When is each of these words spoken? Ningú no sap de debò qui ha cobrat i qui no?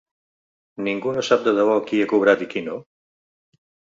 Ningú 0.87 1.11
no 1.17 1.25
sap 1.27 1.43
de 1.49 1.53
debò 1.59 1.75
qui 1.91 2.01
ha 2.05 2.09
cobrat 2.13 2.43
i 2.45 2.47
qui 2.55 2.63
no? 2.71 2.79